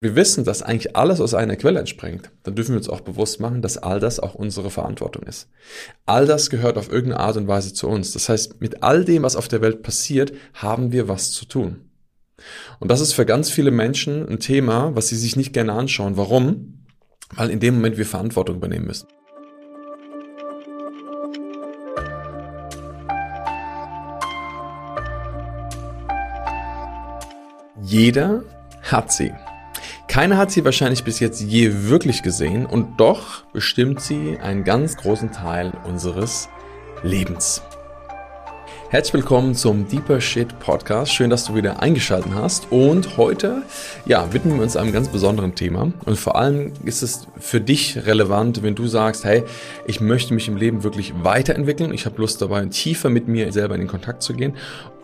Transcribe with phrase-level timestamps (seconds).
[0.00, 3.40] wir wissen, dass eigentlich alles aus einer Quelle entspringt, dann dürfen wir uns auch bewusst
[3.40, 5.48] machen, dass all das auch unsere Verantwortung ist.
[6.06, 8.12] All das gehört auf irgendeine Art und Weise zu uns.
[8.12, 11.90] Das heißt, mit all dem, was auf der Welt passiert, haben wir was zu tun.
[12.78, 16.16] Und das ist für ganz viele Menschen ein Thema, was sie sich nicht gerne anschauen.
[16.16, 16.84] Warum?
[17.34, 19.08] Weil in dem Moment wir Verantwortung übernehmen müssen.
[27.82, 28.44] Jeder
[28.82, 29.32] hat sie.
[30.08, 34.96] Keiner hat sie wahrscheinlich bis jetzt je wirklich gesehen und doch bestimmt sie einen ganz
[34.96, 36.48] großen Teil unseres
[37.02, 37.62] Lebens.
[38.90, 41.12] Herzlich willkommen zum Deeper Shit Podcast.
[41.12, 42.72] Schön, dass du wieder eingeschaltet hast.
[42.72, 43.60] Und heute,
[44.06, 45.92] ja, widmen wir uns einem ganz besonderen Thema.
[46.06, 49.44] Und vor allem ist es für dich relevant, wenn du sagst, hey,
[49.86, 51.92] ich möchte mich im Leben wirklich weiterentwickeln.
[51.92, 54.54] Ich habe Lust dabei, tiefer mit mir selber in den Kontakt zu gehen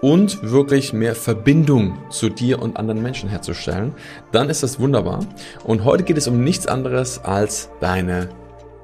[0.01, 3.93] und wirklich mehr Verbindung zu dir und anderen Menschen herzustellen.
[4.33, 5.27] Dann ist das wunderbar.
[5.63, 8.31] Und heute geht es um nichts anderes als deine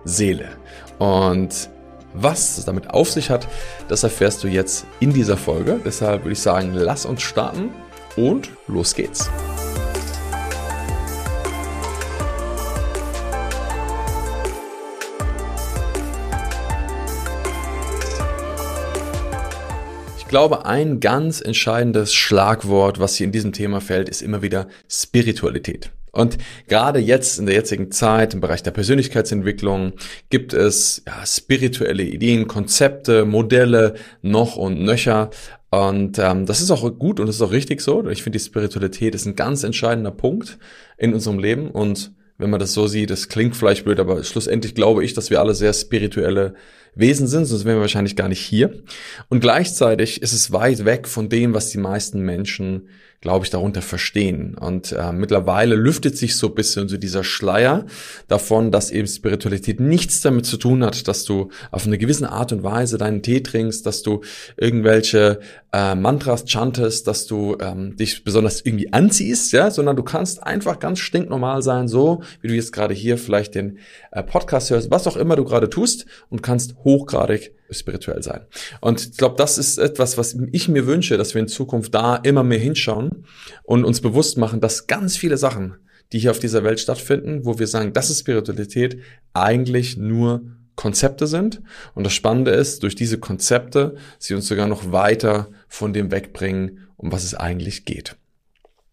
[0.05, 0.51] Seele.
[0.99, 1.71] Und
[2.15, 3.47] was es damit auf sich hat,
[3.89, 5.81] das erfährst du jetzt in dieser Folge.
[5.85, 7.71] Deshalb würde ich sagen, lass uns starten
[8.17, 9.31] und los geht's.
[20.19, 24.69] Ich glaube, ein ganz entscheidendes Schlagwort, was hier in diesem Thema fällt, ist immer wieder
[24.89, 25.91] Spiritualität.
[26.13, 29.93] Und gerade jetzt in der jetzigen Zeit im Bereich der Persönlichkeitsentwicklung
[30.29, 35.31] gibt es ja, spirituelle Ideen, Konzepte, Modelle noch und nöcher.
[35.71, 38.09] Und ähm, das ist auch gut und das ist auch richtig so.
[38.09, 40.59] Ich finde, die Spiritualität ist ein ganz entscheidender Punkt
[40.99, 41.71] in unserem Leben.
[41.71, 45.31] Und wenn man das so sieht, das klingt vielleicht blöd, aber schlussendlich glaube ich, dass
[45.31, 46.55] wir alle sehr spirituelle
[46.95, 48.83] Wesen sind, sonst wären wir wahrscheinlich gar nicht hier.
[49.29, 52.89] Und gleichzeitig ist es weit weg von dem, was die meisten Menschen
[53.21, 54.57] glaube ich, darunter verstehen.
[54.59, 57.85] Und äh, mittlerweile lüftet sich so ein bisschen so dieser Schleier
[58.29, 62.53] davon, dass eben Spiritualität nichts damit zu tun hat, dass du auf eine gewisse Art
[62.53, 64.23] und Weise deinen Tee trinkst, dass du
[64.57, 65.41] irgendwelche
[65.73, 70.79] äh, Mantras chantest, dass du ähm, dich besonders irgendwie anziehst, ja, sondern du kannst einfach
[70.79, 73.79] ganz stinknormal sein, so wie du jetzt gerade hier vielleicht den
[74.13, 78.43] äh, Podcast hörst, was auch immer du gerade tust und kannst hochgradig spirituell sein.
[78.81, 82.17] Und ich glaube, das ist etwas, was ich mir wünsche, dass wir in Zukunft da
[82.17, 83.25] immer mehr hinschauen
[83.63, 85.77] und uns bewusst machen, dass ganz viele Sachen,
[86.13, 88.99] die hier auf dieser Welt stattfinden, wo wir sagen, das ist Spiritualität,
[89.33, 90.43] eigentlich nur
[90.77, 91.63] Konzepte sind.
[91.95, 96.89] Und das Spannende ist, durch diese Konzepte sie uns sogar noch weiter von dem wegbringen,
[96.97, 98.17] um was es eigentlich geht.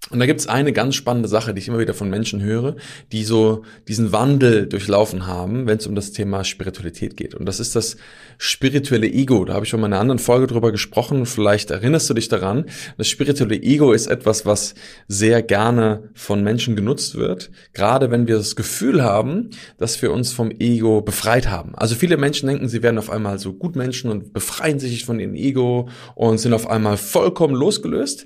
[0.09, 2.77] Und da gibt es eine ganz spannende Sache, die ich immer wieder von Menschen höre,
[3.11, 7.35] die so diesen Wandel durchlaufen haben, wenn es um das Thema Spiritualität geht.
[7.35, 7.97] Und das ist das
[8.37, 9.43] spirituelle Ego.
[9.43, 11.25] Da habe ich schon mal in einer anderen Folge drüber gesprochen.
[11.25, 12.67] Vielleicht erinnerst du dich daran.
[12.97, 14.75] Das spirituelle Ego ist etwas, was
[15.09, 17.51] sehr gerne von Menschen genutzt wird.
[17.73, 21.75] Gerade wenn wir das Gefühl haben, dass wir uns vom Ego befreit haben.
[21.75, 25.19] Also viele Menschen denken, sie werden auf einmal so gut Menschen und befreien sich von
[25.19, 28.25] ihrem Ego und sind auf einmal vollkommen losgelöst.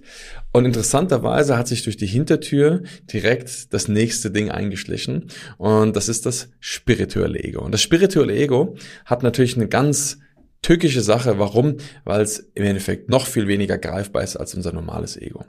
[0.54, 5.28] Und interessanterweise hat sich durch die Hintertür direkt das nächste Ding eingeschlichen.
[5.58, 7.64] Und das ist das spirituelle Ego.
[7.64, 8.76] Und das spirituelle Ego
[9.06, 10.20] hat natürlich eine ganz
[10.62, 11.40] tückische Sache.
[11.40, 11.78] Warum?
[12.04, 15.46] Weil es im Endeffekt noch viel weniger greifbar ist als unser normales Ego.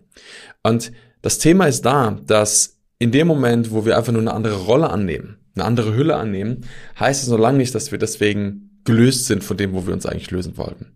[0.62, 4.56] Und das Thema ist da, dass in dem Moment, wo wir einfach nur eine andere
[4.56, 6.64] Rolle annehmen, eine andere Hülle annehmen,
[6.98, 10.06] heißt es noch lange nicht, dass wir deswegen gelöst sind von dem, wo wir uns
[10.06, 10.92] eigentlich lösen wollten.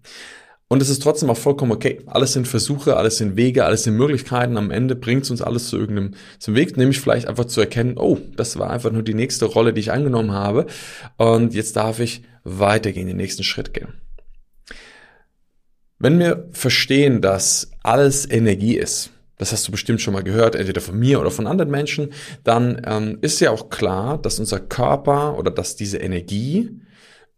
[0.68, 2.00] Und es ist trotzdem auch vollkommen okay.
[2.06, 4.56] Alles sind Versuche, alles sind Wege, alles sind Möglichkeiten.
[4.56, 7.96] Am Ende bringt es uns alles zu irgendeinem zum Weg, nämlich vielleicht einfach zu erkennen,
[7.96, 10.66] oh, das war einfach nur die nächste Rolle, die ich angenommen habe.
[11.18, 13.94] Und jetzt darf ich weitergehen, den nächsten Schritt gehen.
[15.98, 20.80] Wenn wir verstehen, dass alles Energie ist, das hast du bestimmt schon mal gehört, entweder
[20.80, 22.12] von mir oder von anderen Menschen,
[22.42, 26.80] dann ähm, ist ja auch klar, dass unser Körper oder dass diese Energie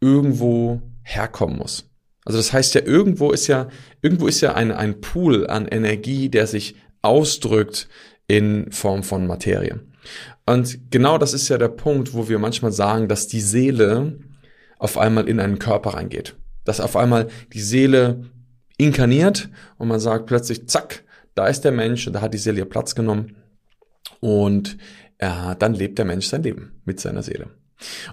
[0.00, 1.87] irgendwo herkommen muss.
[2.28, 3.68] Also das heißt ja, irgendwo ist ja,
[4.02, 7.88] irgendwo ist ja ein, ein Pool an Energie, der sich ausdrückt
[8.26, 9.80] in Form von Materie.
[10.44, 14.18] Und genau das ist ja der Punkt, wo wir manchmal sagen, dass die Seele
[14.78, 16.36] auf einmal in einen Körper reingeht.
[16.66, 18.26] Dass auf einmal die Seele
[18.76, 19.48] inkarniert
[19.78, 21.04] und man sagt plötzlich, zack,
[21.34, 23.36] da ist der Mensch und da hat die Seele ihr Platz genommen
[24.20, 24.76] und
[25.16, 27.46] äh, dann lebt der Mensch sein Leben mit seiner Seele.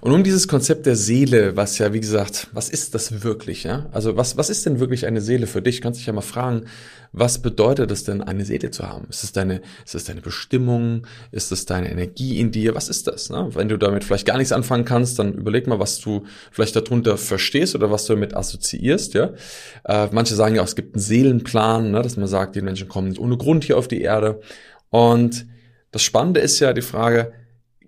[0.01, 3.63] Und um dieses Konzept der Seele, was ja, wie gesagt, was ist das wirklich?
[3.63, 3.87] Ja?
[3.91, 5.81] Also was, was ist denn wirklich eine Seele für dich?
[5.81, 6.65] Kannst dich ja mal fragen,
[7.11, 9.07] was bedeutet es denn, eine Seele zu haben?
[9.09, 11.07] Ist es deine, ist es deine Bestimmung?
[11.31, 12.75] Ist es deine Energie in dir?
[12.75, 13.29] Was ist das?
[13.29, 13.49] Ne?
[13.53, 17.17] Wenn du damit vielleicht gar nichts anfangen kannst, dann überleg mal, was du vielleicht darunter
[17.17, 19.13] verstehst oder was du damit assoziierst.
[19.13, 19.31] Ja?
[19.85, 22.01] Äh, manche sagen ja auch, es gibt einen Seelenplan, ne?
[22.01, 24.41] dass man sagt, die Menschen kommen nicht ohne Grund hier auf die Erde.
[24.89, 25.47] Und
[25.91, 27.31] das Spannende ist ja die Frage,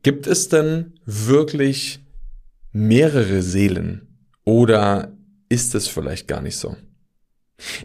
[0.07, 1.99] gibt es denn wirklich
[2.71, 4.07] mehrere Seelen
[4.45, 5.11] oder
[5.49, 6.77] ist es vielleicht gar nicht so?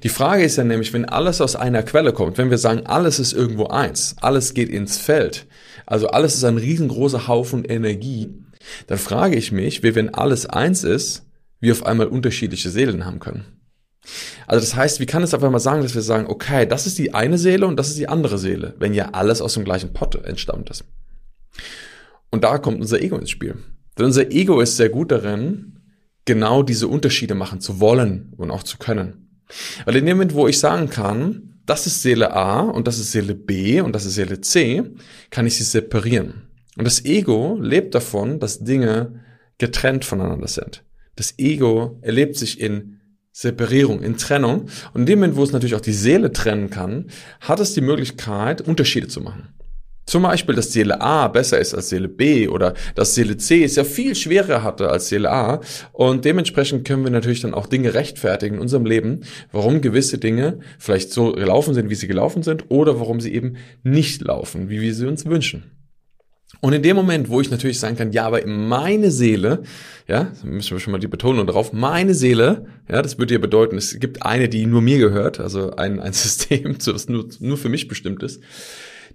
[0.05, 3.19] Die Frage ist ja nämlich, wenn alles aus einer Quelle kommt, wenn wir sagen, alles
[3.19, 5.49] ist irgendwo eins, alles geht ins Feld,
[5.85, 8.33] also alles ist ein riesengroßer Haufen Energie,
[8.87, 11.27] dann frage ich mich, wie wenn alles eins ist,
[11.59, 13.47] wir auf einmal unterschiedliche Seelen haben können.
[14.47, 16.99] Also das heißt, wie kann es auf einmal sagen, dass wir sagen, okay, das ist
[16.99, 19.93] die eine Seele und das ist die andere Seele, wenn ja alles aus dem gleichen
[19.93, 20.85] Pott entstammt ist.
[22.33, 23.55] Und da kommt unser Ego ins Spiel.
[23.97, 25.79] Denn unser Ego ist sehr gut darin,
[26.25, 29.45] genau diese Unterschiede machen zu wollen und auch zu können.
[29.85, 33.13] Weil in dem Moment, wo ich sagen kann, das ist Seele A und das ist
[33.13, 34.83] Seele B und das ist Seele C,
[35.31, 36.49] kann ich sie separieren.
[36.77, 39.21] Und das Ego lebt davon, dass Dinge
[39.59, 40.85] getrennt voneinander sind.
[41.17, 42.99] Das Ego erlebt sich in
[43.31, 44.69] Separierung, in Trennung.
[44.93, 47.81] Und in dem Moment, wo es natürlich auch die Seele trennen kann, hat es die
[47.81, 49.49] Möglichkeit, Unterschiede zu machen.
[50.13, 53.77] Zum Beispiel, dass Seele A besser ist als Seele B oder dass Seele C es
[53.77, 55.63] ja viel schwerer hatte als Seele A.
[55.93, 59.21] Und dementsprechend können wir natürlich dann auch Dinge rechtfertigen in unserem Leben,
[59.53, 63.57] warum gewisse Dinge vielleicht so gelaufen sind, wie sie gelaufen sind oder warum sie eben
[63.85, 65.71] nicht laufen, wie wir sie uns wünschen.
[66.61, 69.63] Und in dem Moment, wo ich natürlich sagen kann, ja, aber meine Seele,
[70.09, 73.79] ja, müssen wir schon mal die Betonung drauf, meine Seele, ja, das würde ja bedeuten,
[73.79, 77.71] es gibt eine, die nur mir gehört, also ein, ein System, das nur, nur für
[77.71, 78.43] mich bestimmt ist.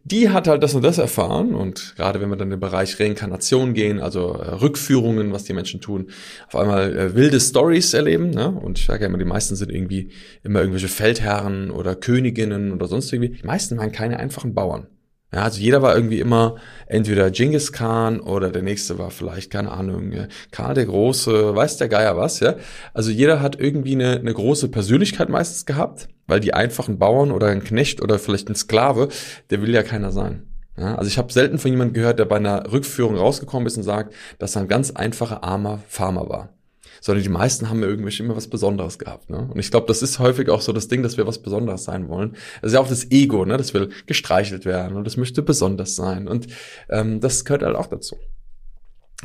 [0.04, 3.00] Die hat halt das und das erfahren und gerade wenn wir dann in den Bereich
[3.00, 6.12] Reinkarnation gehen, also äh, Rückführungen, was die Menschen tun,
[6.48, 8.50] auf einmal äh, wilde Stories erleben, ne?
[8.50, 10.12] und ich sage ja immer, die meisten sind irgendwie
[10.44, 13.38] immer irgendwelche Feldherren oder Königinnen oder sonst irgendwie.
[13.38, 14.88] Die meisten waren keine einfachen Bauern.
[15.34, 19.72] Ja, also jeder war irgendwie immer entweder Genghis Khan oder der nächste war vielleicht, keine
[19.72, 22.56] Ahnung, äh, Karl der Große, weiß der Geier was, ja.
[22.94, 27.48] Also jeder hat irgendwie eine, eine große Persönlichkeit meistens gehabt, weil die einfachen Bauern oder
[27.48, 29.10] ein Knecht oder vielleicht ein Sklave,
[29.50, 30.48] der will ja keiner sein.
[30.78, 33.84] Ja, also ich habe selten von jemandem gehört, der bei einer Rückführung rausgekommen ist und
[33.84, 36.57] sagt, dass er ein ganz einfacher, armer Farmer war
[37.02, 39.30] sondern die meisten haben irgendwie immer was Besonderes gehabt.
[39.30, 39.50] Ne?
[39.52, 42.10] Und ich glaube, das ist häufig auch so das Ding, dass wir was Besonderes sein
[42.10, 42.36] wollen.
[42.62, 43.58] Das ist ja auch das Ego, ne?
[43.58, 46.28] das will gestreichelt werden und das möchte besonders sein.
[46.28, 46.48] Und
[46.90, 48.18] ähm, das gehört halt auch dazu.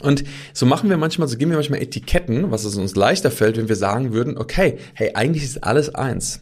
[0.01, 0.25] Und
[0.55, 3.69] so machen wir manchmal, so geben wir manchmal Etiketten, was es uns leichter fällt, wenn
[3.69, 6.41] wir sagen würden, okay, hey, eigentlich ist alles eins.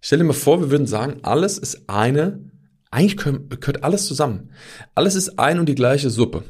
[0.00, 2.50] Stell dir mal vor, wir würden sagen, alles ist eine,
[2.90, 4.50] eigentlich gehört alles zusammen.
[4.94, 6.44] Alles ist ein und die gleiche Suppe.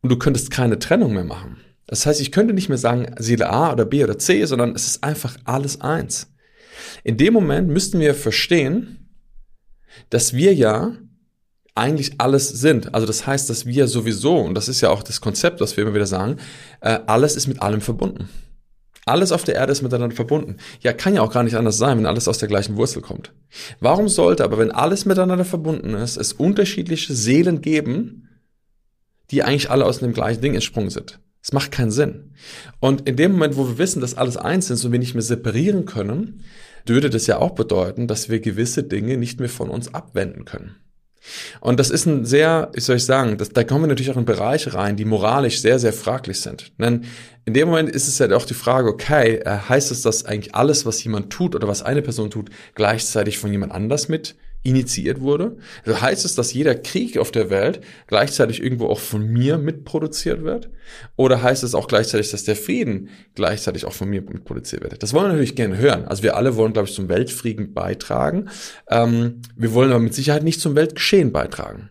[0.00, 1.58] Und du könntest keine Trennung mehr machen.
[1.86, 4.86] Das heißt, ich könnte nicht mehr sagen Seele A oder B oder C, sondern es
[4.86, 6.32] ist einfach alles eins.
[7.04, 9.08] In dem Moment müssten wir verstehen,
[10.10, 10.96] dass wir ja
[11.74, 12.94] eigentlich alles sind.
[12.94, 15.84] Also das heißt, dass wir sowieso, und das ist ja auch das Konzept, was wir
[15.84, 16.38] immer wieder sagen,
[16.80, 18.28] äh, alles ist mit allem verbunden.
[19.04, 20.56] Alles auf der Erde ist miteinander verbunden.
[20.80, 23.32] Ja, kann ja auch gar nicht anders sein, wenn alles aus der gleichen Wurzel kommt.
[23.78, 28.28] Warum sollte aber, wenn alles miteinander verbunden ist, es unterschiedliche Seelen geben,
[29.30, 31.20] die eigentlich alle aus dem gleichen Ding entsprungen sind?
[31.46, 32.32] Es macht keinen Sinn.
[32.80, 35.22] Und in dem Moment, wo wir wissen, dass alles eins ist und wir nicht mehr
[35.22, 36.42] separieren können,
[36.86, 40.74] würde das ja auch bedeuten, dass wir gewisse Dinge nicht mehr von uns abwenden können.
[41.60, 44.16] Und das ist ein sehr, wie soll ich sagen, das, da kommen wir natürlich auch
[44.16, 46.72] in Bereiche rein, die moralisch sehr, sehr fraglich sind.
[46.80, 47.04] Denn
[47.44, 50.56] in dem Moment ist es ja auch die Frage, okay, äh, heißt es, dass eigentlich
[50.56, 54.34] alles, was jemand tut oder was eine Person tut, gleichzeitig von jemand anders mit
[54.66, 55.56] initiiert wurde?
[55.84, 60.42] Also heißt es, dass jeder Krieg auf der Welt gleichzeitig irgendwo auch von mir mitproduziert
[60.42, 60.70] wird?
[61.16, 65.02] Oder heißt es auch gleichzeitig, dass der Frieden gleichzeitig auch von mir mitproduziert wird?
[65.02, 66.04] Das wollen wir natürlich gerne hören.
[66.06, 68.48] Also wir alle wollen, glaube ich, zum Weltfrieden beitragen.
[68.90, 71.90] Ähm, wir wollen aber mit Sicherheit nicht zum Weltgeschehen beitragen.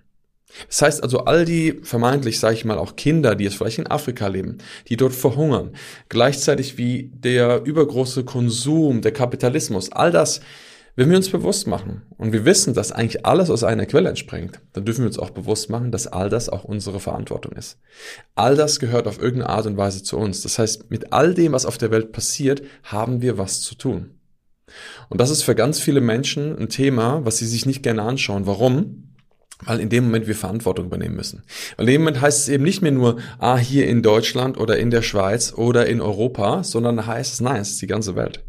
[0.67, 3.87] Das heißt also, all die vermeintlich, sage ich mal, auch Kinder, die jetzt vielleicht in
[3.87, 5.71] Afrika leben, die dort verhungern,
[6.09, 10.41] gleichzeitig wie der übergroße Konsum, der Kapitalismus, all das
[10.97, 14.61] wenn wir uns bewusst machen und wir wissen, dass eigentlich alles aus einer Quelle entspringt,
[14.71, 17.79] dann dürfen wir uns auch bewusst machen, dass all das auch unsere Verantwortung ist.
[18.33, 20.41] All das gehört auf irgendeine Art und Weise zu uns.
[20.41, 24.11] Das heißt, mit all dem, was auf der Welt passiert, haben wir was zu tun.
[25.09, 28.45] Und das ist für ganz viele Menschen ein Thema, was sie sich nicht gerne anschauen.
[28.45, 29.11] Warum?
[29.63, 31.43] Weil in dem Moment wir Verantwortung übernehmen müssen.
[31.75, 34.77] Weil in dem Moment heißt es eben nicht mehr nur, ah, hier in Deutschland oder
[34.77, 38.43] in der Schweiz oder in Europa, sondern heißt es, nein, es ist die ganze Welt.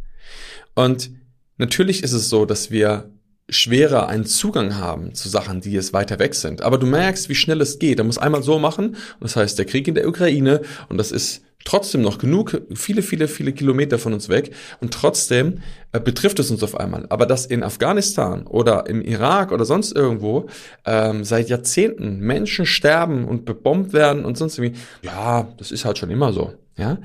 [0.75, 1.11] Und
[1.59, 3.11] Natürlich ist es so, dass wir
[3.49, 6.63] schwerer einen Zugang haben zu Sachen, die jetzt weiter weg sind.
[6.63, 7.99] Aber du merkst, wie schnell es geht.
[7.99, 8.89] Da muss einmal so machen.
[8.89, 10.63] Und das heißt, der Krieg in der Ukraine.
[10.89, 14.53] Und das ist trotzdem noch genug, viele, viele, viele Kilometer von uns weg.
[14.81, 15.61] Und trotzdem
[15.93, 17.07] äh, betrifft es uns auf einmal.
[17.09, 20.47] Aber dass in Afghanistan oder im Irak oder sonst irgendwo
[20.85, 25.99] ähm, seit Jahrzehnten Menschen sterben und bebombt werden und sonst irgendwie, ja, das ist halt
[25.99, 26.53] schon immer so.
[26.77, 26.99] Ja.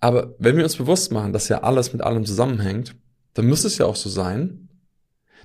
[0.00, 2.94] Aber wenn wir uns bewusst machen, dass ja alles mit allem zusammenhängt,
[3.34, 4.68] dann muss es ja auch so sein,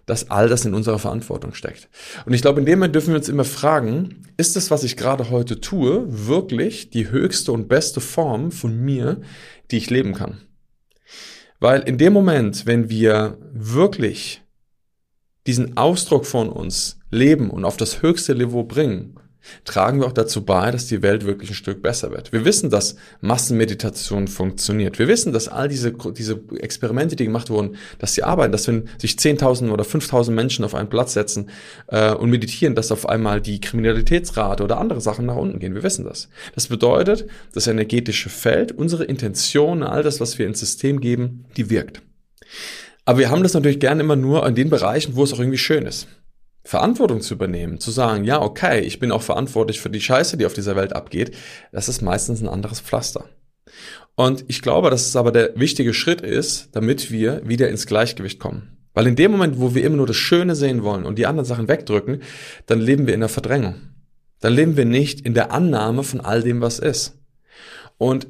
[0.05, 1.87] dass all das in unserer Verantwortung steckt.
[2.25, 4.97] Und ich glaube, in dem Moment dürfen wir uns immer fragen, ist das, was ich
[4.97, 9.21] gerade heute tue, wirklich die höchste und beste Form von mir,
[9.69, 10.41] die ich leben kann?
[11.59, 14.41] Weil in dem Moment, wenn wir wirklich
[15.45, 19.18] diesen Ausdruck von uns leben und auf das höchste Niveau bringen,
[19.65, 22.31] tragen wir auch dazu bei, dass die Welt wirklich ein Stück besser wird.
[22.31, 24.99] Wir wissen, dass Massenmeditation funktioniert.
[24.99, 28.89] Wir wissen, dass all diese, diese Experimente, die gemacht wurden, dass sie arbeiten, dass wenn
[28.97, 31.49] sich 10.000 oder 5.000 Menschen auf einen Platz setzen
[31.87, 35.75] äh, und meditieren, dass auf einmal die Kriminalitätsrate oder andere Sachen nach unten gehen.
[35.75, 36.29] Wir wissen das.
[36.55, 41.69] Das bedeutet, das energetische Feld, unsere Intention, all das, was wir ins System geben, die
[41.69, 42.01] wirkt.
[43.05, 45.57] Aber wir haben das natürlich gerne immer nur in den Bereichen, wo es auch irgendwie
[45.57, 46.07] schön ist.
[46.69, 50.45] Verantwortung zu übernehmen, zu sagen, ja, okay, ich bin auch verantwortlich für die Scheiße, die
[50.45, 51.35] auf dieser Welt abgeht,
[51.71, 53.25] das ist meistens ein anderes Pflaster.
[54.13, 58.39] Und ich glaube, dass es aber der wichtige Schritt ist, damit wir wieder ins Gleichgewicht
[58.39, 58.77] kommen.
[58.93, 61.47] Weil in dem Moment, wo wir immer nur das Schöne sehen wollen und die anderen
[61.47, 62.21] Sachen wegdrücken,
[62.67, 63.73] dann leben wir in der Verdrängung.
[64.39, 67.17] Dann leben wir nicht in der Annahme von all dem, was ist.
[67.97, 68.27] Und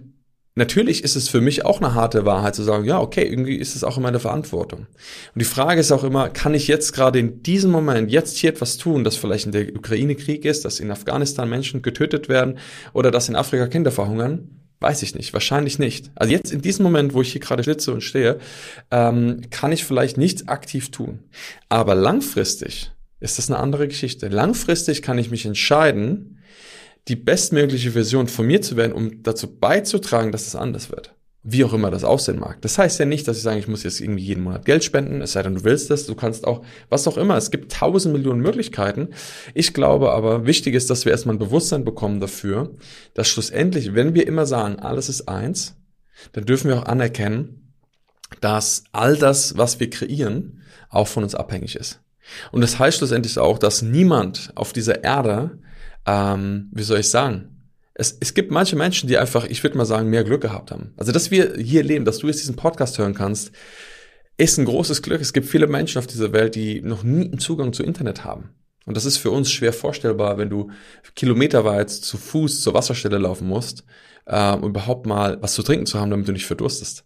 [0.60, 3.78] Natürlich ist es für mich auch eine harte Wahrheit zu sagen, ja, okay, irgendwie ist
[3.78, 4.88] es auch in meiner Verantwortung.
[5.34, 8.50] Und die Frage ist auch immer, kann ich jetzt gerade in diesem Moment, jetzt hier
[8.50, 12.58] etwas tun, dass vielleicht in der Ukraine Krieg ist, dass in Afghanistan Menschen getötet werden
[12.92, 14.50] oder dass in Afrika Kinder verhungern?
[14.82, 16.12] Weiß ich nicht, wahrscheinlich nicht.
[16.16, 18.38] Also jetzt in diesem Moment, wo ich hier gerade sitze und stehe,
[18.92, 21.20] ähm, kann ich vielleicht nichts aktiv tun.
[21.70, 24.28] Aber langfristig ist das eine andere Geschichte.
[24.28, 26.42] Langfristig kann ich mich entscheiden,
[27.08, 31.16] die bestmögliche Version von mir zu werden, um dazu beizutragen, dass es anders wird.
[31.42, 32.62] Wie auch immer das aussehen mag.
[32.62, 35.22] Das heißt ja nicht, dass ich sage, ich muss jetzt irgendwie jeden Monat Geld spenden,
[35.22, 37.38] es sei denn, du willst das, du kannst auch, was auch immer.
[37.38, 39.10] Es gibt tausend Millionen Möglichkeiten.
[39.54, 42.76] Ich glaube aber, wichtig ist, dass wir erstmal ein Bewusstsein bekommen dafür,
[43.14, 45.78] dass schlussendlich, wenn wir immer sagen, alles ist eins,
[46.34, 47.74] dann dürfen wir auch anerkennen,
[48.42, 52.02] dass all das, was wir kreieren, auch von uns abhängig ist.
[52.52, 55.60] Und das heißt schlussendlich auch, dass niemand auf dieser Erde
[56.10, 57.56] ähm, wie soll ich sagen,
[57.94, 60.94] es, es gibt manche Menschen, die einfach, ich würde mal sagen, mehr Glück gehabt haben.
[60.98, 63.52] Also, dass wir hier leben, dass du jetzt diesen Podcast hören kannst,
[64.38, 65.22] ist ein großes Glück.
[65.22, 68.52] Es gibt viele Menschen auf dieser Welt, die noch nie einen Zugang zu Internet haben.
[68.86, 70.72] Und das ist für uns schwer vorstellbar, wenn du
[71.16, 73.84] kilometerweit zu Fuß zur Wasserstelle laufen musst,
[74.26, 77.04] äh, um überhaupt mal was zu trinken zu haben, damit du nicht verdurstest.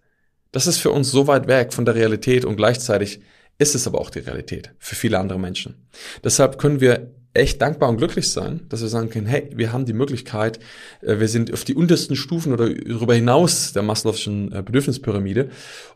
[0.51, 3.21] Das ist für uns so weit weg von der Realität und gleichzeitig
[3.57, 5.87] ist es aber auch die Realität für viele andere Menschen.
[6.23, 9.85] Deshalb können wir echt dankbar und glücklich sein, dass wir sagen können, hey, wir haben
[9.85, 10.59] die Möglichkeit,
[11.01, 15.49] äh, wir sind auf die untersten Stufen oder darüber hinaus der Maslow'schen äh, Bedürfnispyramide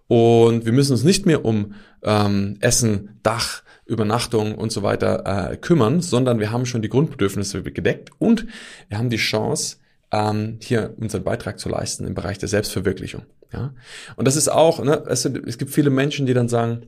[0.08, 5.58] und wir müssen uns nicht mehr um ähm, Essen, Dach, Übernachtung und so weiter äh,
[5.58, 8.48] kümmern, sondern wir haben schon die Grundbedürfnisse gedeckt und
[8.89, 9.77] wir haben die Chance,
[10.12, 13.24] ähm, hier unseren Beitrag zu leisten im Bereich der Selbstverwirklichung.
[13.53, 13.74] Ja?
[14.15, 16.84] Und das ist auch, ne, es, es gibt viele Menschen, die dann sagen,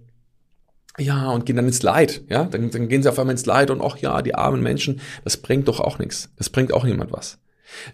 [0.99, 3.71] ja, und gehen dann ins Leid, ja, dann, dann gehen sie auf einmal ins Leid
[3.71, 6.29] und ach ja, die armen Menschen, das bringt doch auch nichts.
[6.37, 7.39] Das bringt auch niemand was.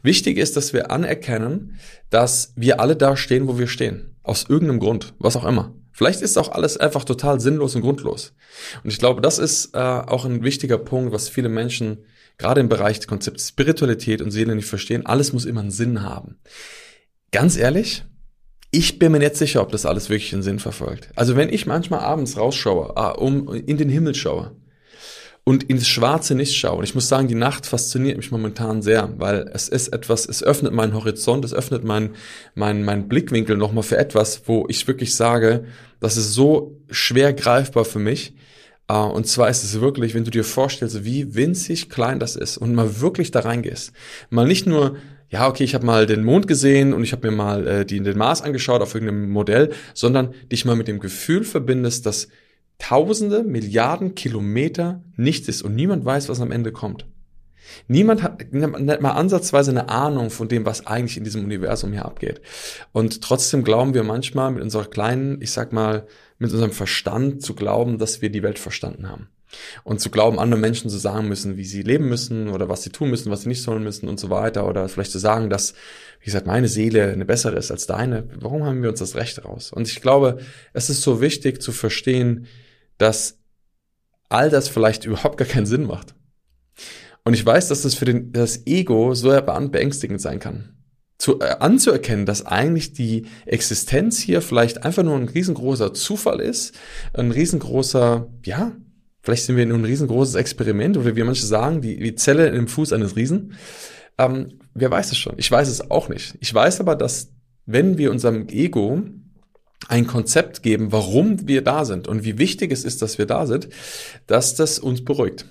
[0.02, 4.16] Wichtig ist, dass wir anerkennen, dass wir alle da stehen, wo wir stehen.
[4.24, 5.74] Aus irgendeinem Grund, was auch immer.
[5.92, 8.34] Vielleicht ist auch alles einfach total sinnlos und grundlos.
[8.84, 12.00] Und ich glaube, das ist äh, auch ein wichtiger Punkt, was viele Menschen
[12.38, 15.06] gerade im Bereich des Konzepts Spiritualität und Seele nicht verstehen.
[15.06, 16.38] Alles muss immer einen Sinn haben.
[17.32, 18.04] Ganz ehrlich,
[18.76, 21.10] ich bin mir nicht sicher, ob das alles wirklich einen Sinn verfolgt.
[21.16, 24.52] Also wenn ich manchmal abends rausschaue, ah, um in den Himmel schaue
[25.46, 29.14] und ins Schwarze nicht schaue, und ich muss sagen, die Nacht fasziniert mich momentan sehr,
[29.18, 32.16] weil es ist etwas, es öffnet meinen Horizont, es öffnet meinen
[32.54, 35.64] mein, mein Blickwinkel nochmal für etwas, wo ich wirklich sage,
[36.02, 38.34] das ist so schwer greifbar für mich.
[38.92, 42.58] Uh, und zwar ist es wirklich, wenn du dir vorstellst, wie winzig klein das ist
[42.58, 43.94] und mal wirklich da reingehst.
[44.30, 44.98] Mal nicht nur
[45.36, 48.00] ja, okay, ich habe mal den Mond gesehen und ich habe mir mal äh, die,
[48.00, 52.30] den Mars angeschaut auf irgendeinem Modell, sondern dich mal mit dem Gefühl verbindest, dass
[52.80, 57.06] tausende, Milliarden Kilometer nichts ist und niemand weiß, was am Ende kommt.
[57.88, 62.06] Niemand hat nicht mal ansatzweise eine Ahnung von dem, was eigentlich in diesem Universum hier
[62.06, 62.42] abgeht.
[62.92, 66.08] Und trotzdem glauben wir manchmal mit unserer kleinen, ich sag mal,
[66.38, 69.30] mit unserem Verstand zu glauben, dass wir die Welt verstanden haben.
[69.84, 72.90] Und zu glauben, anderen Menschen zu sagen müssen, wie sie leben müssen oder was sie
[72.90, 74.68] tun müssen, was sie nicht sollen müssen und so weiter.
[74.68, 75.74] Oder vielleicht zu sagen, dass,
[76.20, 78.28] wie gesagt, meine Seele eine bessere ist als deine.
[78.40, 79.72] Warum haben wir uns das Recht raus?
[79.72, 80.40] Und ich glaube,
[80.74, 82.48] es ist so wichtig zu verstehen,
[82.98, 83.38] dass
[84.30, 86.16] all das vielleicht überhaupt gar keinen Sinn macht.
[87.26, 90.78] Und ich weiß, dass das für den, das Ego so beängstigend sein kann.
[91.18, 96.76] Zu, äh, anzuerkennen, dass eigentlich die Existenz hier vielleicht einfach nur ein riesengroßer Zufall ist,
[97.14, 98.74] ein riesengroßer, ja,
[99.26, 102.68] Vielleicht sind wir in ein riesengroßes Experiment oder wie manche sagen, die, die Zelle im
[102.68, 103.56] Fuß eines Riesen.
[104.20, 105.34] Ähm, wer weiß es schon?
[105.38, 106.36] Ich weiß es auch nicht.
[106.42, 107.34] Ich weiß aber, dass
[107.66, 109.02] wenn wir unserem Ego
[109.88, 113.48] ein Konzept geben, warum wir da sind und wie wichtig es ist, dass wir da
[113.48, 113.68] sind,
[114.28, 115.48] dass das uns beruhigt.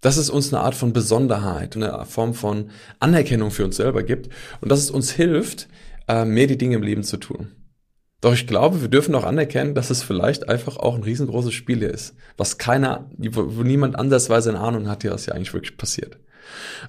[0.00, 4.28] Dass es uns eine Art von Besonderheit, eine Form von Anerkennung für uns selber gibt
[4.60, 5.68] und dass es uns hilft,
[6.08, 7.52] äh, mehr die Dinge im Leben zu tun.
[8.20, 11.78] Doch ich glaube, wir dürfen auch anerkennen, dass es vielleicht einfach auch ein riesengroßes Spiel
[11.78, 16.18] hier ist, was keiner, wo niemand andersweise eine Ahnung hat, was hier eigentlich wirklich passiert.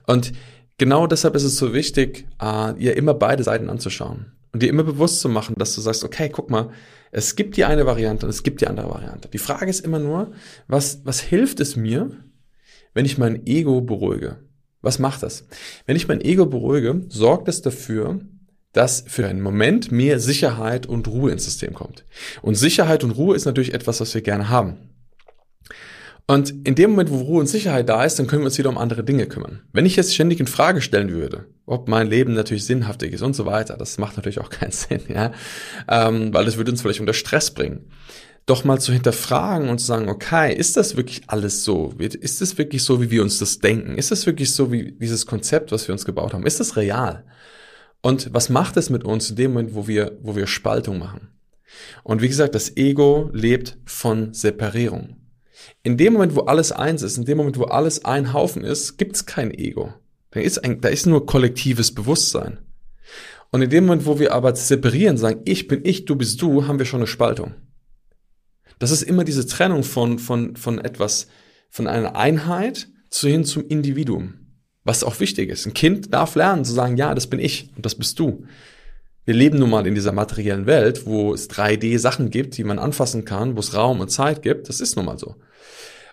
[0.05, 0.31] Und
[0.77, 4.83] genau deshalb ist es so wichtig, äh, ihr immer beide Seiten anzuschauen und dir immer
[4.83, 6.69] bewusst zu machen, dass du sagst, okay, guck mal,
[7.11, 9.29] es gibt die eine Variante und es gibt die andere Variante.
[9.29, 10.31] Die Frage ist immer nur,
[10.67, 12.11] was, was hilft es mir,
[12.97, 14.37] wenn ich mein Ego beruhige?
[14.81, 15.45] Was macht das?
[15.85, 18.21] Wenn ich mein Ego beruhige, sorgt es dafür,
[18.73, 22.05] dass für einen Moment mehr Sicherheit und Ruhe ins System kommt.
[22.41, 24.77] Und Sicherheit und Ruhe ist natürlich etwas, was wir gerne haben.
[26.25, 28.69] Und in dem Moment, wo Ruhe und Sicherheit da ist, dann können wir uns wieder
[28.69, 29.61] um andere Dinge kümmern.
[29.73, 33.35] Wenn ich jetzt ständig in Frage stellen würde, ob mein Leben natürlich sinnhaftig ist und
[33.35, 35.33] so weiter, das macht natürlich auch keinen Sinn, ja,
[35.87, 37.91] ähm, weil das würde uns vielleicht unter Stress bringen.
[38.47, 41.93] Doch mal zu hinterfragen und zu sagen, okay, ist das wirklich alles so?
[41.99, 43.97] Ist das wirklich so, wie wir uns das denken?
[43.97, 46.45] Ist das wirklich so, wie dieses Konzept, was wir uns gebaut haben?
[46.45, 47.25] Ist das real?
[48.01, 51.27] Und was macht es mit uns in dem Moment, wo wir, wo wir Spaltung machen?
[52.03, 55.17] Und wie gesagt, das Ego lebt von Separierung.
[55.83, 58.97] In dem Moment, wo alles eins ist, in dem Moment, wo alles ein Haufen ist,
[58.97, 59.93] gibt es kein Ego.
[60.31, 62.59] Da ist, ein, da ist nur kollektives Bewusstsein.
[63.51, 66.65] Und in dem Moment, wo wir aber separieren, sagen, ich bin ich, du bist du,
[66.65, 67.55] haben wir schon eine Spaltung.
[68.79, 71.27] Das ist immer diese Trennung von, von, von etwas,
[71.69, 74.35] von einer Einheit zu hin zum Individuum.
[74.83, 75.65] Was auch wichtig ist.
[75.65, 78.45] Ein Kind darf lernen zu sagen, ja, das bin ich und das bist du.
[79.25, 83.25] Wir leben nun mal in dieser materiellen Welt, wo es 3D-Sachen gibt, die man anfassen
[83.25, 84.69] kann, wo es Raum und Zeit gibt.
[84.69, 85.35] Das ist nun mal so.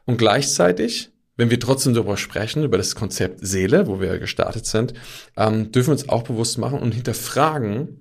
[0.04, 4.94] Und gleichzeitig, wenn wir trotzdem darüber sprechen, über das Konzept Seele, wo wir gestartet sind,
[5.36, 8.00] ähm, dürfen wir uns auch bewusst machen und hinterfragen,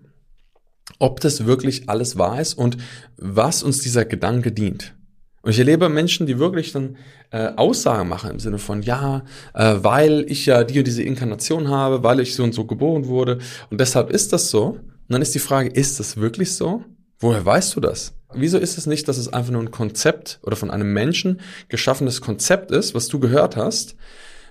[1.00, 2.78] ob das wirklich alles wahr ist und
[3.18, 4.96] was uns dieser Gedanke dient.
[5.42, 6.96] Und ich erlebe Menschen, die wirklich dann
[7.32, 11.68] äh, Aussagen machen im Sinne von, ja, äh, weil ich ja die und diese Inkarnation
[11.68, 14.64] habe, weil ich so und so geboren wurde und deshalb ist das so.
[14.70, 16.86] Und dann ist die Frage, ist das wirklich so?
[17.20, 18.14] Woher weißt du das?
[18.34, 22.22] Wieso ist es nicht, dass es einfach nur ein Konzept oder von einem Menschen geschaffenes
[22.22, 23.96] Konzept ist, was du gehört hast,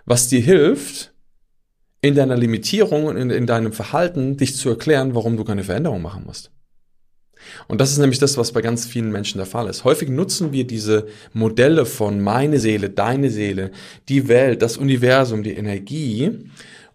[0.04, 1.11] was dir hilft,
[2.02, 6.02] in deiner Limitierung und in, in deinem Verhalten dich zu erklären, warum du keine Veränderung
[6.02, 6.50] machen musst?
[7.68, 9.84] Und das ist nämlich das, was bei ganz vielen Menschen der Fall ist.
[9.84, 13.70] Häufig nutzen wir diese Modelle von meine Seele, deine Seele,
[14.08, 16.30] die Welt, das Universum, die Energie,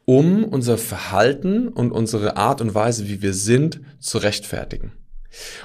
[0.06, 4.92] um unser Verhalten und unsere Art und Weise, wie wir sind, zu rechtfertigen.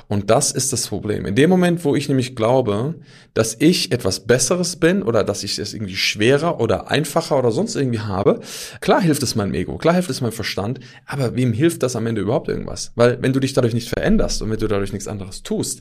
[0.08, 1.24] Und das ist das Problem.
[1.26, 2.96] In dem Moment, wo ich nämlich glaube,
[3.34, 7.76] dass ich etwas Besseres bin oder dass ich es irgendwie schwerer oder einfacher oder sonst
[7.76, 8.40] irgendwie habe,
[8.80, 12.06] klar hilft es meinem Ego, klar hilft es meinem Verstand, aber wem hilft das am
[12.06, 12.92] Ende überhaupt irgendwas?
[12.96, 15.80] Weil wenn du dich dadurch nicht veränderst und wenn du dadurch nichts anderes tust,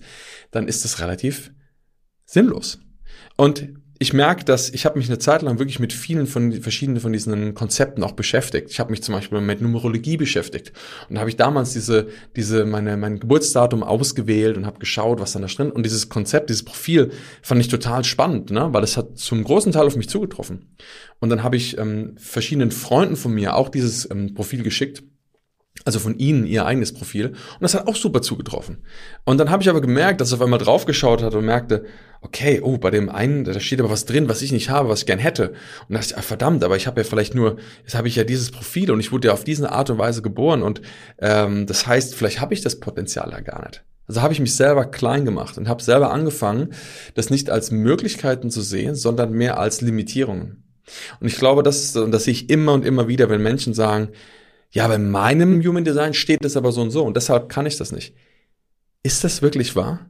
[0.52, 1.52] dann ist es relativ
[2.26, 2.80] sinnlos.
[3.36, 7.00] Und ich merke, dass ich habe mich eine Zeit lang wirklich mit vielen von verschiedenen
[7.00, 8.72] von diesen Konzepten auch beschäftigt.
[8.72, 10.74] Ich habe mich zum Beispiel mit Numerologie beschäftigt
[11.08, 15.44] und habe ich damals diese diese meine mein Geburtsdatum ausgewählt und habe geschaut, was dann
[15.44, 17.12] da drin und dieses Konzept, dieses Profil
[17.44, 20.76] fand ich total spannend, ne, weil es hat zum großen Teil auf mich zugetroffen.
[21.20, 25.04] Und dann habe ich ähm, verschiedenen Freunden von mir auch dieses ähm, Profil geschickt
[25.86, 27.28] also von ihnen ihr eigenes Profil.
[27.28, 28.84] Und das hat auch super zugetroffen.
[29.24, 31.86] Und dann habe ich aber gemerkt, dass er auf einmal draufgeschaut hat und merkte,
[32.22, 35.00] okay, oh, bei dem einen, da steht aber was drin, was ich nicht habe, was
[35.00, 35.54] ich gern hätte.
[35.88, 38.24] Und dachte ich, ah, verdammt, aber ich habe ja vielleicht nur, jetzt habe ich ja
[38.24, 40.62] dieses Profil und ich wurde ja auf diese Art und Weise geboren.
[40.62, 40.82] Und
[41.20, 43.84] ähm, das heißt, vielleicht habe ich das Potenzial ja gar nicht.
[44.08, 46.74] Also habe ich mich selber klein gemacht und habe selber angefangen,
[47.16, 50.64] das nicht als Möglichkeiten zu sehen, sondern mehr als Limitierungen.
[51.22, 54.10] Und ich glaube, das, und das sehe ich immer und immer wieder, wenn Menschen sagen,
[54.72, 57.78] ja, bei meinem Human Design steht es aber so und so und deshalb kann ich
[57.78, 58.16] das nicht.
[59.04, 60.10] Ist das wirklich wahr?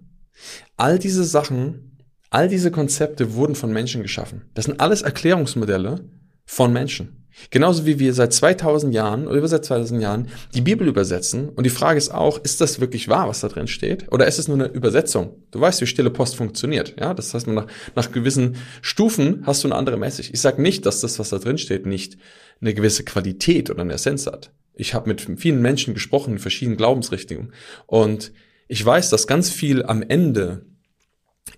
[0.77, 1.97] All diese Sachen,
[2.29, 4.43] all diese Konzepte wurden von Menschen geschaffen.
[4.53, 6.05] Das sind alles Erklärungsmodelle
[6.45, 7.20] von Menschen.
[7.49, 11.49] Genauso wie wir seit 2000 Jahren oder über seit 2000 Jahren die Bibel übersetzen.
[11.49, 14.11] Und die Frage ist auch, ist das wirklich wahr, was da drin steht?
[14.11, 15.35] Oder ist es nur eine Übersetzung?
[15.51, 16.95] Du weißt, wie stille Post funktioniert.
[16.99, 20.31] Ja, das heißt, nach, nach gewissen Stufen hast du eine andere Message.
[20.33, 22.17] Ich sage nicht, dass das, was da drin steht, nicht
[22.59, 24.51] eine gewisse Qualität oder eine Essenz hat.
[24.73, 27.53] Ich habe mit vielen Menschen gesprochen in verschiedenen Glaubensrichtungen.
[27.87, 28.31] Und
[28.67, 30.65] ich weiß, dass ganz viel am Ende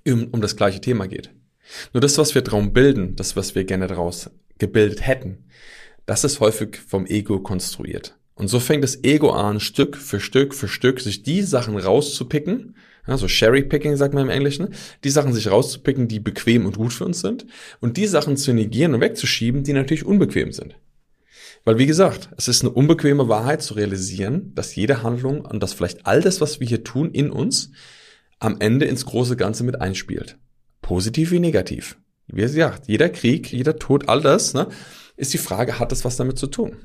[0.08, 1.32] um, um das gleiche Thema geht.
[1.94, 4.30] Nur das, was wir darum bilden, das, was wir gerne daraus
[4.64, 5.46] gebildet hätten,
[6.06, 8.18] das ist häufig vom Ego konstruiert.
[8.36, 12.76] Und so fängt das Ego an, Stück für Stück für Stück sich die Sachen rauszupicken,
[13.06, 14.70] also Sherry-Picking sagt man im Englischen,
[15.04, 17.46] die Sachen sich rauszupicken, die bequem und gut für uns sind
[17.82, 20.78] und die Sachen zu negieren und wegzuschieben, die natürlich unbequem sind.
[21.66, 25.74] Weil wie gesagt, es ist eine unbequeme Wahrheit zu realisieren, dass jede Handlung und dass
[25.74, 27.72] vielleicht all das, was wir hier tun in uns,
[28.40, 30.38] am Ende ins große Ganze mit einspielt.
[30.82, 31.98] Positiv wie negativ.
[32.28, 34.68] Wie gesagt, jeder Krieg, jeder Tod, all das, ne,
[35.16, 36.78] ist die Frage, hat das was damit zu tun?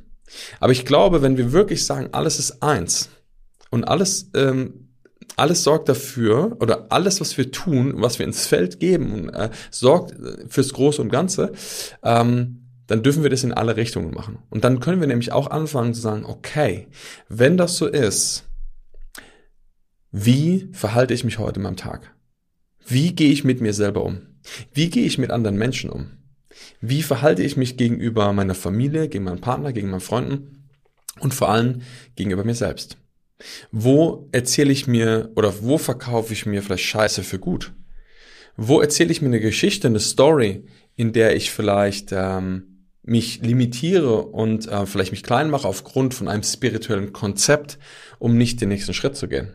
[0.61, 3.09] Aber ich glaube, wenn wir wirklich sagen, alles ist eins
[3.71, 4.89] und alles, ähm,
[5.37, 10.15] alles sorgt dafür oder alles, was wir tun, was wir ins Feld geben, äh, sorgt
[10.49, 11.53] fürs Große und Ganze,
[12.03, 14.39] ähm, dann dürfen wir das in alle Richtungen machen.
[14.51, 16.89] Und dann können wir nämlich auch anfangen zu sagen, okay,
[17.29, 18.45] wenn das so ist,
[20.11, 22.15] wie verhalte ich mich heute in meinem Tag?
[22.91, 24.23] Wie gehe ich mit mir selber um?
[24.73, 26.13] Wie gehe ich mit anderen Menschen um?
[26.81, 30.71] Wie verhalte ich mich gegenüber meiner Familie, gegen meinen Partner, gegen meinen Freunden
[31.21, 31.83] und vor allem
[32.17, 32.97] gegenüber mir selbst?
[33.71, 37.75] Wo erzähle ich mir oder wo verkaufe ich mir vielleicht Scheiße für gut?
[38.57, 40.65] Wo erzähle ich mir eine Geschichte, eine Story,
[40.97, 46.27] in der ich vielleicht ähm, mich limitiere und äh, vielleicht mich klein mache aufgrund von
[46.27, 47.79] einem spirituellen Konzept,
[48.19, 49.55] um nicht den nächsten Schritt zu gehen?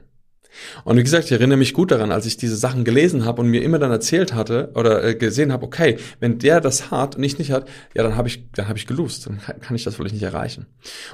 [0.84, 3.50] Und wie gesagt, ich erinnere mich gut daran, als ich diese Sachen gelesen habe und
[3.50, 7.24] mir immer dann erzählt hatte oder äh, gesehen habe, okay, wenn der das hat und
[7.24, 9.96] ich nicht hat, ja, dann habe ich, dann habe ich gelust, dann kann ich das
[9.96, 10.68] vielleicht nicht erreichen.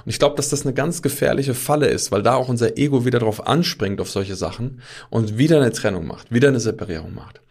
[0.06, 3.06] Und ich glaube, dass das eine ganz gefährliche Falle ist, weil da auch unser Ego
[3.06, 7.42] wieder drauf anspringt auf solche Sachen und wieder eine Trennung macht, wieder eine Separierung macht.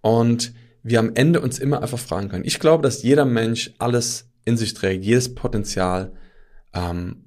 [0.00, 2.44] Und wir am Ende uns immer einfach fragen können.
[2.44, 6.12] Ich glaube, dass jeder Mensch alles in sich trägt, jedes Potenzial,
[6.72, 7.24] ähm,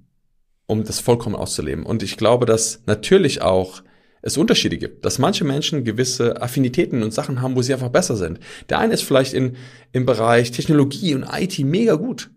[0.66, 1.86] um das vollkommen auszuleben.
[1.86, 3.82] Und ich glaube, dass natürlich auch
[4.22, 8.16] es Unterschiede gibt, dass manche Menschen gewisse Affinitäten und Sachen haben, wo sie einfach besser
[8.16, 8.40] sind.
[8.70, 9.56] Der eine ist vielleicht in,
[9.92, 12.30] im Bereich Technologie und IT mega gut.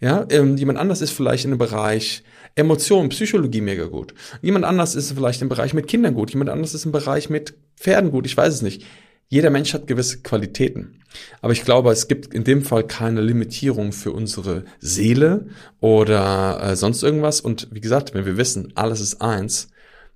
[0.00, 4.14] Ja, ähm, jemand anders ist vielleicht in dem Bereich Emotionen, Psychologie mega gut.
[4.42, 6.30] Jemand anders ist vielleicht im Bereich mit Kindern gut.
[6.30, 8.26] Jemand anders ist im Bereich mit Pferden gut.
[8.26, 8.84] Ich weiß es nicht.
[9.28, 11.00] Jeder Mensch hat gewisse Qualitäten.
[11.40, 15.46] Aber ich glaube, es gibt in dem Fall keine Limitierung für unsere Seele
[15.80, 17.40] oder äh, sonst irgendwas.
[17.40, 19.70] Und wie gesagt, wenn wir wissen, alles ist eins,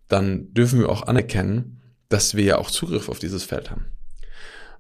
[0.09, 3.87] dann dürfen wir auch anerkennen, dass wir ja auch Zugriff auf dieses Feld haben.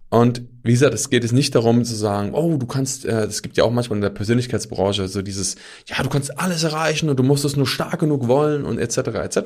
[0.08, 3.42] Und wie gesagt, es geht jetzt nicht darum zu sagen, oh, du kannst, äh, es
[3.42, 7.18] gibt ja auch manchmal in der Persönlichkeitsbranche so dieses, ja, du kannst alles erreichen und
[7.18, 8.98] du musst es nur stark genug wollen und etc.
[8.98, 9.38] etc.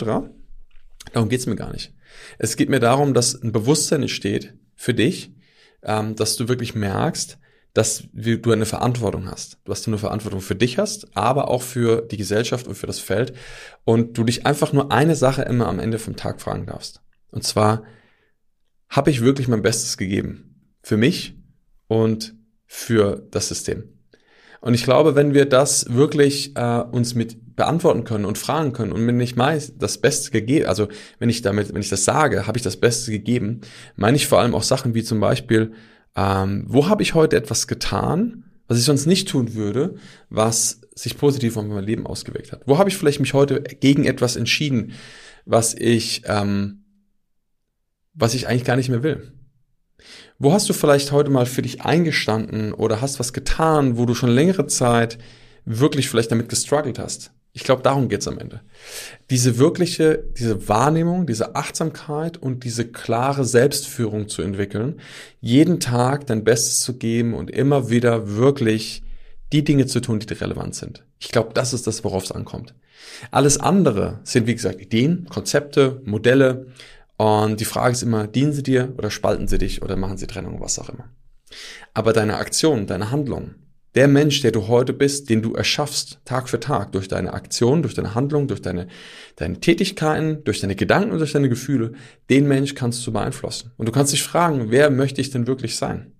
[1.13, 1.95] Darum geht's mir gar nicht.
[2.39, 5.33] Es geht mir darum, dass ein Bewusstsein entsteht für dich,
[5.83, 7.39] ähm, dass du wirklich merkst,
[7.73, 9.59] dass du eine Verantwortung hast.
[9.65, 12.99] Du hast eine Verantwortung für dich hast, aber auch für die Gesellschaft und für das
[12.99, 13.33] Feld.
[13.85, 17.01] Und du dich einfach nur eine Sache immer am Ende vom Tag fragen darfst.
[17.31, 17.85] Und zwar,
[18.89, 20.77] habe ich wirklich mein Bestes gegeben?
[20.83, 21.37] Für mich
[21.87, 22.35] und
[22.67, 24.01] für das System.
[24.61, 28.93] Und ich glaube, wenn wir das wirklich äh, uns mit beantworten können und fragen können
[28.93, 32.47] und wenn ich meist das Beste gegeben, also wenn ich damit, wenn ich das sage,
[32.47, 33.61] habe ich das Beste gegeben,
[33.97, 35.73] meine ich vor allem auch Sachen wie zum Beispiel,
[36.17, 39.97] ähm, wo habe ich heute etwas getan, was ich sonst nicht tun würde,
[40.29, 42.63] was sich positiv auf mein Leben ausgewirkt hat?
[42.67, 44.93] Wo habe ich vielleicht mich heute gegen etwas entschieden,
[45.45, 46.85] was ich, ähm,
[48.15, 49.33] was ich eigentlich gar nicht mehr will?
[50.39, 54.15] Wo hast du vielleicht heute mal für dich eingestanden oder hast was getan, wo du
[54.15, 55.19] schon längere Zeit
[55.65, 57.33] wirklich vielleicht damit gestruggelt hast?
[57.53, 58.61] Ich glaube, darum geht's am Ende.
[59.29, 65.01] Diese wirkliche, diese Wahrnehmung, diese Achtsamkeit und diese klare Selbstführung zu entwickeln,
[65.41, 69.03] jeden Tag dein Bestes zu geben und immer wieder wirklich
[69.53, 71.05] die Dinge zu tun, die relevant sind.
[71.19, 72.75] Ich glaube, das ist das, worauf es ankommt.
[73.33, 76.69] Alles andere sind, wie gesagt, Ideen, Konzepte, Modelle.
[77.17, 80.27] Und die Frage ist immer, dienen sie dir oder spalten sie dich oder machen sie
[80.27, 81.11] Trennung, was auch immer.
[81.95, 83.57] Aber deine Aktion, deine Handlung,
[83.95, 87.83] der Mensch, der du heute bist, den du erschaffst, Tag für Tag, durch deine Aktion,
[87.83, 88.87] durch deine Handlung, durch deine,
[89.37, 91.93] deine Tätigkeiten, durch deine Gedanken und durch deine Gefühle,
[92.29, 93.73] den Mensch kannst du beeinflussen.
[93.77, 96.13] Und du kannst dich fragen, wer möchte ich denn wirklich sein?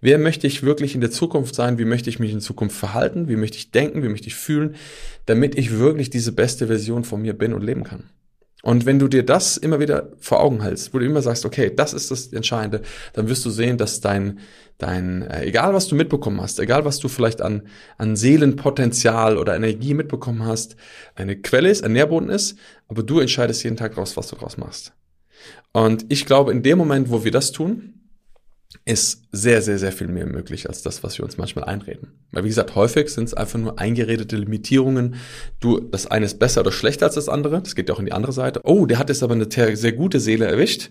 [0.00, 1.78] Wer möchte ich wirklich in der Zukunft sein?
[1.78, 3.28] Wie möchte ich mich in Zukunft verhalten?
[3.28, 4.02] Wie möchte ich denken?
[4.02, 4.76] Wie möchte ich fühlen?
[5.26, 8.04] Damit ich wirklich diese beste Version von mir bin und leben kann.
[8.62, 11.72] Und wenn du dir das immer wieder vor Augen hältst, wo du immer sagst, okay,
[11.74, 14.38] das ist das Entscheidende, dann wirst du sehen, dass dein,
[14.78, 17.62] dein, äh, egal was du mitbekommen hast, egal was du vielleicht an,
[17.98, 20.76] an Seelenpotenzial oder Energie mitbekommen hast,
[21.16, 24.56] eine Quelle ist, ein Nährboden ist, aber du entscheidest jeden Tag raus, was du draus
[24.56, 24.92] machst.
[25.72, 28.01] Und ich glaube, in dem Moment, wo wir das tun,
[28.84, 32.12] ist sehr, sehr, sehr viel mehr möglich als das, was wir uns manchmal einreden.
[32.32, 35.16] Weil wie gesagt, häufig sind es einfach nur eingeredete Limitierungen.
[35.60, 37.60] Du, das eine ist besser oder schlechter als das andere.
[37.60, 38.60] Das geht ja auch in die andere Seite.
[38.64, 40.90] Oh, der hat jetzt aber eine sehr gute Seele erwischt.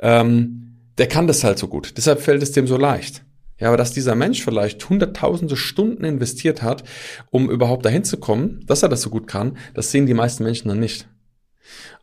[0.00, 1.96] Ähm, der kann das halt so gut.
[1.96, 3.24] Deshalb fällt es dem so leicht.
[3.60, 6.84] Ja, aber dass dieser Mensch vielleicht hunderttausende Stunden investiert hat,
[7.30, 10.44] um überhaupt dahin zu kommen, dass er das so gut kann, das sehen die meisten
[10.44, 11.08] Menschen dann nicht.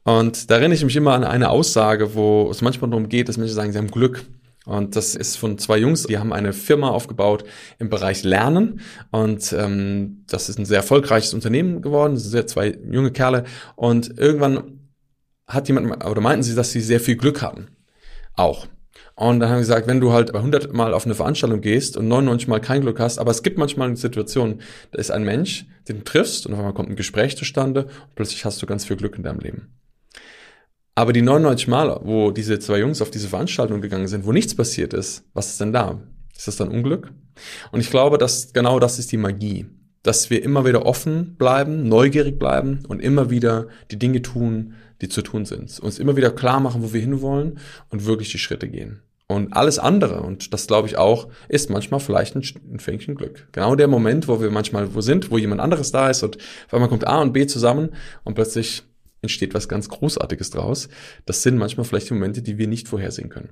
[0.04, 3.38] Und da erinnere ich mich immer an eine Aussage, wo es manchmal darum geht, dass
[3.38, 4.26] Menschen sagen, sie haben Glück.
[4.66, 7.44] Und das ist von zwei Jungs, die haben eine Firma aufgebaut
[7.78, 8.82] im Bereich Lernen.
[9.12, 12.14] Und ähm, das ist ein sehr erfolgreiches Unternehmen geworden.
[12.14, 13.44] Das sind sehr zwei junge Kerle.
[13.76, 14.80] Und irgendwann
[15.48, 17.68] hat jemand, oder meinten sie, dass sie sehr viel Glück hatten.
[18.36, 18.68] auch.
[19.16, 21.96] Und dann haben wir gesagt, wenn du halt bei 100 Mal auf eine Veranstaltung gehst
[21.96, 24.60] und 99 Mal kein Glück hast, aber es gibt manchmal eine Situation,
[24.92, 28.16] da ist ein Mensch, den du triffst und auf einmal kommt ein Gespräch zustande und
[28.16, 29.74] plötzlich hast du ganz viel Glück in deinem Leben.
[30.96, 34.56] Aber die 99 Mal, wo diese zwei Jungs auf diese Veranstaltung gegangen sind, wo nichts
[34.56, 36.00] passiert ist, was ist denn da?
[36.36, 37.12] Ist das dann Unglück?
[37.72, 39.66] Und ich glaube, dass genau das ist die Magie.
[40.04, 45.10] Dass wir immer wieder offen bleiben, neugierig bleiben und immer wieder die Dinge tun, die
[45.10, 45.80] zu tun sind.
[45.80, 49.02] Uns immer wieder klar machen, wo wir hinwollen und wirklich die Schritte gehen.
[49.28, 53.48] Und alles andere, und das glaube ich auch, ist manchmal vielleicht ein, Fängchen Glück.
[53.52, 56.74] Genau der Moment, wo wir manchmal wo sind, wo jemand anderes da ist und auf
[56.74, 57.90] einmal kommt A und B zusammen
[58.24, 58.84] und plötzlich
[59.26, 60.90] entsteht was ganz Großartiges draus.
[61.26, 63.50] Das sind manchmal vielleicht Momente, die wir nicht vorhersehen können.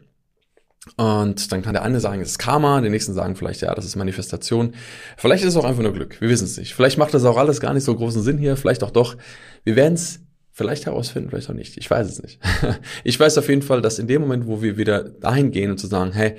[0.97, 3.85] Und dann kann der eine sagen, es ist Karma, der nächsten sagen vielleicht, ja, das
[3.85, 4.73] ist Manifestation.
[5.17, 6.19] Vielleicht ist es auch einfach nur Glück.
[6.19, 6.73] Wir wissen es nicht.
[6.73, 9.15] Vielleicht macht das auch alles gar nicht so großen Sinn hier, vielleicht auch doch.
[9.63, 10.19] Wir werden es
[10.51, 11.77] vielleicht herausfinden, vielleicht auch nicht.
[11.77, 12.39] Ich weiß es nicht.
[13.03, 15.77] ich weiß auf jeden Fall, dass in dem Moment, wo wir wieder dahin gehen und
[15.77, 16.35] zu sagen, hey,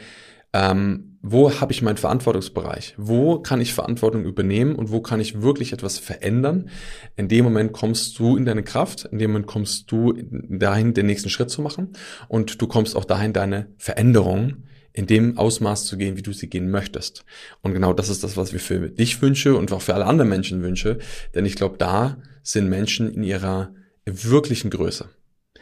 [0.52, 2.94] ähm, wo habe ich meinen Verantwortungsbereich?
[2.98, 6.68] Wo kann ich Verantwortung übernehmen und wo kann ich wirklich etwas verändern?
[7.16, 11.06] In dem Moment kommst du in deine Kraft, in dem Moment kommst du dahin, den
[11.06, 11.94] nächsten Schritt zu machen
[12.28, 16.50] und du kommst auch dahin, deine Veränderung in dem Ausmaß zu gehen, wie du sie
[16.50, 17.24] gehen möchtest.
[17.62, 20.28] Und genau das ist das, was wir für dich wünsche und auch für alle anderen
[20.28, 20.98] Menschen wünsche,
[21.34, 23.72] denn ich glaube, da sind Menschen in ihrer
[24.04, 25.08] wirklichen Größe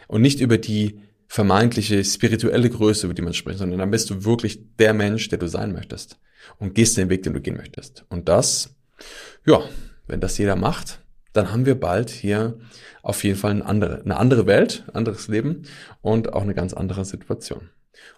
[0.09, 0.99] und nicht über die
[1.33, 5.39] vermeintliche spirituelle Größe, über die man spricht, sondern dann bist du wirklich der Mensch, der
[5.39, 6.19] du sein möchtest
[6.59, 8.05] und gehst den Weg, den du gehen möchtest.
[8.11, 8.77] Und das,
[9.47, 9.63] ja,
[10.07, 11.01] wenn das jeder macht,
[11.33, 12.59] dann haben wir bald hier
[13.03, 15.63] auf jeden Fall eine andere, eine andere Welt, anderes Leben
[16.03, 17.71] und auch eine ganz andere Situation.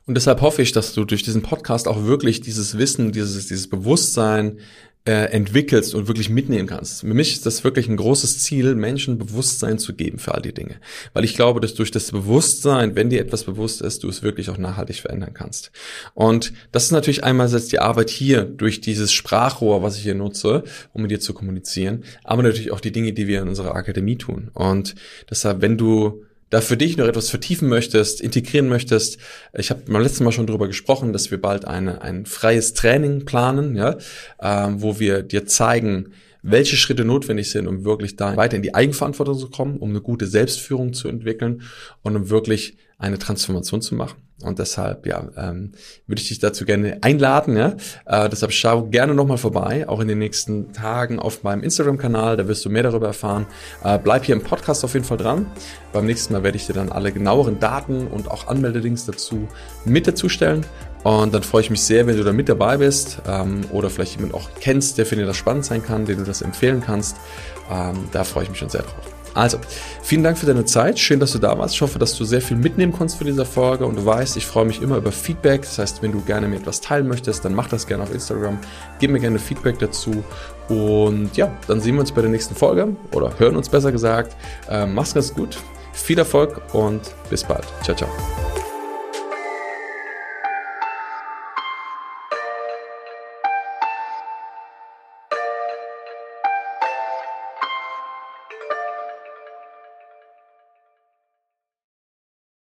[0.06, 3.68] Und deshalb hoffe ich, dass du durch diesen Podcast auch wirklich dieses Wissen, dieses, dieses
[3.68, 4.58] Bewusstsein
[5.06, 7.00] äh, entwickelst und wirklich mitnehmen kannst.
[7.00, 10.54] Für mich ist das wirklich ein großes Ziel, Menschen Bewusstsein zu geben für all die
[10.54, 10.76] Dinge.
[11.12, 14.48] Weil ich glaube, dass durch das Bewusstsein, wenn dir etwas bewusst ist, du es wirklich
[14.48, 15.72] auch nachhaltig verändern kannst.
[16.14, 20.14] Und das ist natürlich einmal jetzt die Arbeit hier durch dieses Sprachrohr, was ich hier
[20.14, 23.74] nutze, um mit dir zu kommunizieren, aber natürlich auch die Dinge, die wir in unserer
[23.74, 24.50] Akademie tun.
[24.54, 24.94] Und
[25.28, 29.18] deshalb, wenn du da für dich noch etwas vertiefen möchtest, integrieren möchtest,
[29.58, 33.24] ich habe beim letzten Mal schon darüber gesprochen, dass wir bald eine, ein freies Training
[33.24, 33.96] planen, ja,
[34.40, 36.12] ähm, wo wir dir zeigen,
[36.42, 40.00] welche Schritte notwendig sind, um wirklich da weiter in die Eigenverantwortung zu kommen, um eine
[40.00, 41.62] gute Selbstführung zu entwickeln
[42.02, 44.23] und um wirklich eine Transformation zu machen.
[44.42, 45.72] Und deshalb, ja, ähm,
[46.06, 47.56] würde ich dich dazu gerne einladen.
[47.56, 47.76] Ja?
[48.04, 52.36] Äh, deshalb schau gerne nochmal vorbei, auch in den nächsten Tagen auf meinem Instagram-Kanal.
[52.36, 53.46] Da wirst du mehr darüber erfahren.
[53.84, 55.46] Äh, bleib hier im Podcast auf jeden Fall dran.
[55.92, 59.48] Beim nächsten Mal werde ich dir dann alle genaueren Daten und auch Anmeldelinks dazu
[59.84, 60.66] mit dazu stellen.
[61.04, 64.16] Und dann freue ich mich sehr, wenn du da mit dabei bist ähm, oder vielleicht
[64.16, 67.16] jemand auch kennst, der für dich das spannend sein kann, den du das empfehlen kannst.
[67.70, 69.13] Ähm, da freue ich mich schon sehr drauf.
[69.34, 69.58] Also,
[70.02, 70.98] vielen Dank für deine Zeit.
[70.98, 71.74] Schön, dass du da warst.
[71.74, 73.84] Ich hoffe, dass du sehr viel mitnehmen konntest für diese Folge.
[73.84, 75.62] Und du weißt, ich freue mich immer über Feedback.
[75.62, 78.58] Das heißt, wenn du gerne mir etwas teilen möchtest, dann mach das gerne auf Instagram.
[79.00, 80.24] Gib mir gerne Feedback dazu.
[80.68, 84.36] Und ja, dann sehen wir uns bei der nächsten Folge oder hören uns besser gesagt.
[84.70, 85.58] Ähm, mach's ganz gut.
[85.92, 87.64] Viel Erfolg und bis bald.
[87.82, 88.63] Ciao, ciao.